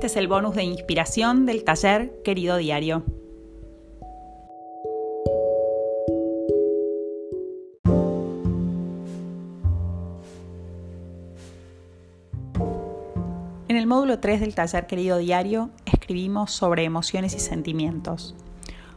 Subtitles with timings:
[0.00, 3.04] Este es el bonus de inspiración del taller Querido Diario.
[13.68, 18.34] En el módulo 3 del taller Querido Diario escribimos sobre emociones y sentimientos.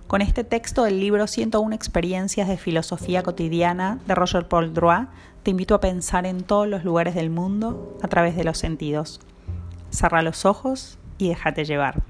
[0.08, 5.10] Con este texto del libro 101 experiencias de filosofía cotidiana de Roger Paul Droit,
[5.44, 9.20] te invito a pensar en todos los lugares del mundo a través de los sentidos.
[9.94, 12.02] Cerra los ojos y déjate llevar.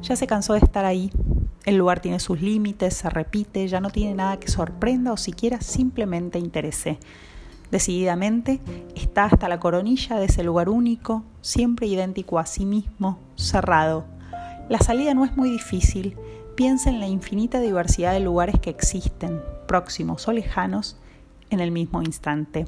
[0.00, 1.10] Ya se cansó de estar ahí.
[1.64, 5.60] El lugar tiene sus límites, se repite, ya no tiene nada que sorprenda o siquiera
[5.60, 7.00] simplemente interese.
[7.72, 8.60] Decididamente
[8.94, 14.06] está hasta la coronilla de ese lugar único, siempre idéntico a sí mismo, cerrado.
[14.68, 16.16] La salida no es muy difícil.
[16.54, 20.96] Piensa en la infinita diversidad de lugares que existen, próximos o lejanos,
[21.50, 22.66] en el mismo instante.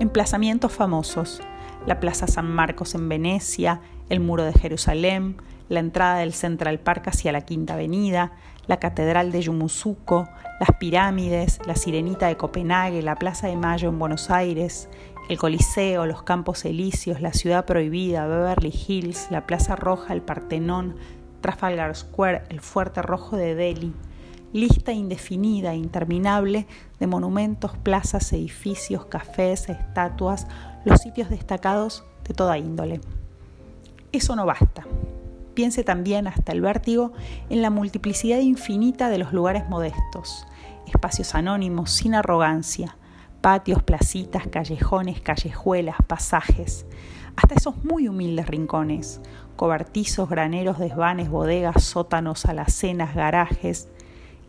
[0.00, 1.40] Emplazamientos famosos.
[1.86, 5.36] La Plaza San Marcos en Venecia, el Muro de Jerusalén,
[5.68, 8.32] la entrada del Central Park hacia la Quinta Avenida,
[8.66, 10.28] la Catedral de Yumusuco,
[10.60, 14.88] las pirámides, la Sirenita de Copenhague, la Plaza de Mayo en Buenos Aires,
[15.28, 20.96] el Coliseo, los Campos Elíseos, la Ciudad Prohibida, Beverly Hills, la Plaza Roja, el Partenón,
[21.40, 23.92] Trafalgar Square, el Fuerte Rojo de Delhi.
[24.52, 26.66] Lista indefinida e interminable
[26.98, 30.46] de monumentos, plazas, edificios, cafés, estatuas,
[30.84, 33.00] los sitios destacados de toda índole.
[34.12, 34.86] Eso no basta.
[35.54, 37.12] Piense también hasta el vértigo
[37.48, 40.46] en la multiplicidad infinita de los lugares modestos,
[40.86, 42.96] espacios anónimos sin arrogancia,
[43.40, 46.86] patios, placitas, callejones, callejuelas, pasajes,
[47.36, 49.20] hasta esos muy humildes rincones,
[49.56, 53.88] cobertizos, graneros, desvanes, bodegas, sótanos, alacenas, garajes,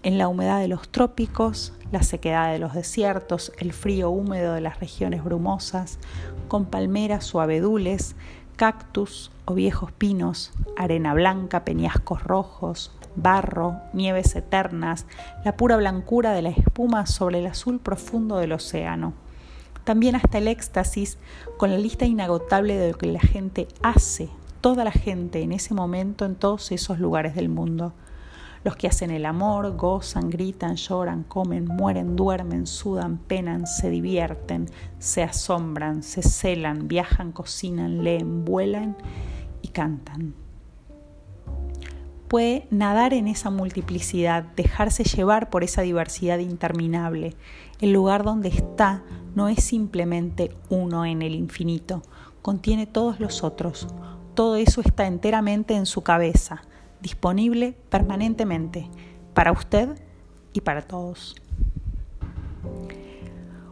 [0.07, 4.61] en la humedad de los trópicos, la sequedad de los desiertos, el frío húmedo de
[4.61, 5.99] las regiones brumosas,
[6.47, 8.15] con palmeras o abedules,
[8.55, 15.05] cactus o viejos pinos, arena blanca, peñascos rojos, barro, nieves eternas,
[15.43, 19.11] la pura blancura de la espuma sobre el azul profundo del océano.
[19.83, 21.17] También hasta el éxtasis
[21.57, 24.29] con la lista inagotable de lo que la gente hace,
[24.61, 27.91] toda la gente en ese momento en todos esos lugares del mundo.
[28.67, 34.65] Los que hacen el amor gozan, gritan, lloran, comen, mueren, duermen, sudan, penan, se divierten,
[34.99, 38.97] se asombran, se celan, viajan, cocinan, leen, vuelan
[39.61, 40.33] y cantan.
[42.27, 47.37] Puede nadar en esa multiplicidad, dejarse llevar por esa diversidad interminable.
[47.79, 49.01] El lugar donde está
[49.33, 52.01] no es simplemente uno en el infinito,
[52.41, 53.87] contiene todos los otros.
[54.33, 56.63] Todo eso está enteramente en su cabeza
[57.01, 58.89] disponible permanentemente
[59.33, 59.89] para usted
[60.53, 61.35] y para todos.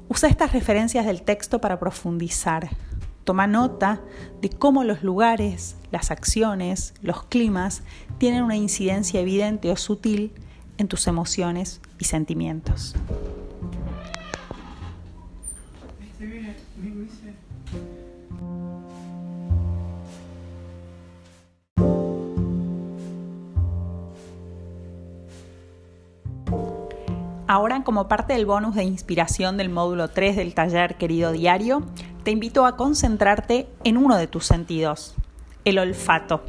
[0.08, 2.70] Usa estas referencias del texto para profundizar.
[3.24, 4.02] Toma nota
[4.42, 7.82] de cómo los lugares, las acciones, los climas
[8.20, 10.32] tienen una incidencia evidente o sutil
[10.78, 12.96] en tus emociones y sentimientos.
[27.48, 31.84] Ahora, como parte del bonus de inspiración del módulo 3 del taller Querido Diario,
[32.24, 35.14] te invito a concentrarte en uno de tus sentidos,
[35.64, 36.42] el olfato.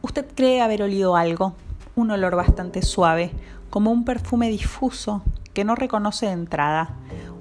[0.00, 1.54] Usted cree haber olido algo,
[1.96, 3.32] un olor bastante suave,
[3.68, 5.22] como un perfume difuso
[5.54, 6.94] que no reconoce de entrada,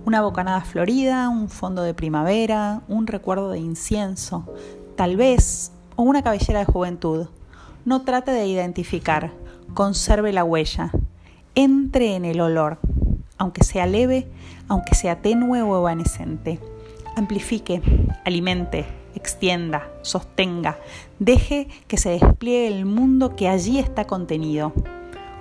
[0.05, 4.51] una bocanada florida, un fondo de primavera, un recuerdo de incienso,
[4.95, 7.27] tal vez, o una cabellera de juventud.
[7.85, 9.33] No trate de identificar,
[9.75, 10.91] conserve la huella,
[11.55, 12.79] entre en el olor,
[13.37, 14.27] aunque sea leve,
[14.67, 16.59] aunque sea tenue o evanescente.
[17.15, 17.81] Amplifique,
[18.25, 18.85] alimente,
[19.15, 20.77] extienda, sostenga,
[21.19, 24.73] deje que se despliegue el mundo que allí está contenido.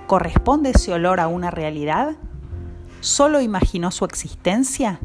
[0.07, 2.15] ¿Corresponde ese olor a una realidad?
[3.01, 4.99] ¿Solo imaginó su existencia?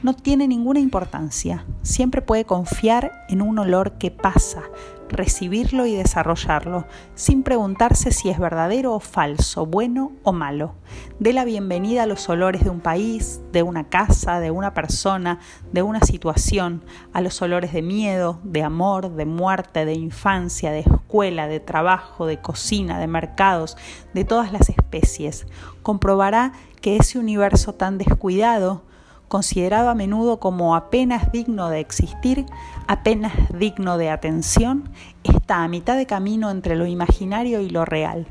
[0.00, 1.64] No tiene ninguna importancia.
[1.82, 4.62] Siempre puede confiar en un olor que pasa,
[5.08, 6.86] recibirlo y desarrollarlo,
[7.16, 10.74] sin preguntarse si es verdadero o falso, bueno o malo.
[11.18, 15.40] Dé la bienvenida a los olores de un país, de una casa, de una persona,
[15.72, 20.80] de una situación, a los olores de miedo, de amor, de muerte, de infancia, de
[20.80, 23.76] escuela, de trabajo, de cocina, de mercados,
[24.14, 25.48] de todas las especies.
[25.82, 28.86] Comprobará que ese universo tan descuidado
[29.28, 32.46] considerado a menudo como apenas digno de existir,
[32.86, 34.88] apenas digno de atención,
[35.22, 38.26] está a mitad de camino entre lo imaginario y lo real.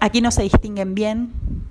[0.00, 1.30] Aquí no se distinguen bien,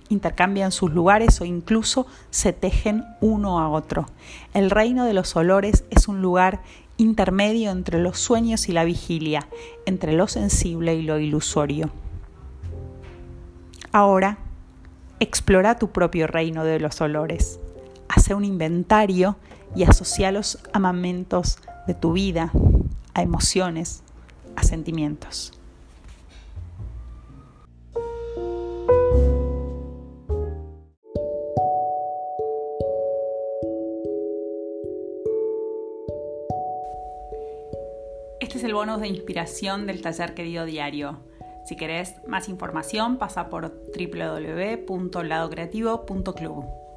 [0.09, 4.05] intercambian sus lugares o incluso se tejen uno a otro.
[4.53, 6.61] El reino de los olores es un lugar
[6.97, 9.47] intermedio entre los sueños y la vigilia,
[9.85, 11.89] entre lo sensible y lo ilusorio.
[13.91, 14.37] Ahora,
[15.19, 17.59] explora tu propio reino de los olores.
[18.09, 19.37] Hace un inventario
[19.75, 22.51] y asocia los amamentos de tu vida
[23.13, 24.01] a emociones,
[24.55, 25.53] a sentimientos.
[38.39, 41.19] Este es el bonus de inspiración del taller querido diario.
[41.65, 46.88] Si querés más información, pasa por www.ladocreativo.club.